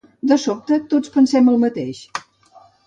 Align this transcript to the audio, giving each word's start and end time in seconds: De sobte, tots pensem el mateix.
De 0.29 0.37
sobte, 0.43 0.79
tots 0.95 1.13
pensem 1.19 1.55
el 1.55 1.63
mateix. 1.67 2.05